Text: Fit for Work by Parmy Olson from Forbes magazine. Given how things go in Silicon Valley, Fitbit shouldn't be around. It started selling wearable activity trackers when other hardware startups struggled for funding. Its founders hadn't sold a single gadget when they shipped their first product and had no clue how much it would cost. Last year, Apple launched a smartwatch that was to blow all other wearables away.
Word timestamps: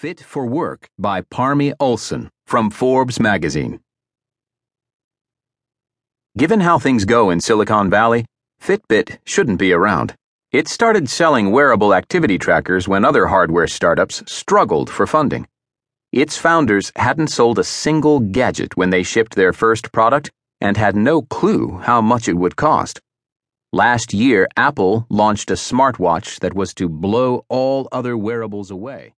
Fit 0.00 0.20
for 0.20 0.46
Work 0.46 0.88
by 0.98 1.20
Parmy 1.20 1.74
Olson 1.78 2.30
from 2.46 2.70
Forbes 2.70 3.20
magazine. 3.20 3.80
Given 6.38 6.60
how 6.60 6.78
things 6.78 7.04
go 7.04 7.28
in 7.28 7.38
Silicon 7.42 7.90
Valley, 7.90 8.24
Fitbit 8.62 9.18
shouldn't 9.26 9.58
be 9.58 9.74
around. 9.74 10.14
It 10.52 10.68
started 10.68 11.10
selling 11.10 11.50
wearable 11.50 11.92
activity 11.92 12.38
trackers 12.38 12.88
when 12.88 13.04
other 13.04 13.26
hardware 13.26 13.66
startups 13.66 14.22
struggled 14.26 14.88
for 14.88 15.06
funding. 15.06 15.46
Its 16.12 16.38
founders 16.38 16.90
hadn't 16.96 17.28
sold 17.28 17.58
a 17.58 17.62
single 17.62 18.20
gadget 18.20 18.78
when 18.78 18.88
they 18.88 19.02
shipped 19.02 19.34
their 19.34 19.52
first 19.52 19.92
product 19.92 20.30
and 20.62 20.78
had 20.78 20.96
no 20.96 21.20
clue 21.20 21.76
how 21.82 22.00
much 22.00 22.26
it 22.26 22.38
would 22.38 22.56
cost. 22.56 23.02
Last 23.70 24.14
year, 24.14 24.48
Apple 24.56 25.04
launched 25.10 25.50
a 25.50 25.60
smartwatch 25.60 26.40
that 26.40 26.54
was 26.54 26.72
to 26.76 26.88
blow 26.88 27.44
all 27.50 27.86
other 27.92 28.16
wearables 28.16 28.70
away. 28.70 29.12